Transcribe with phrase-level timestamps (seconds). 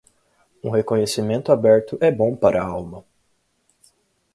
[0.63, 3.05] Um reconhecimento aberto é bom para a alma.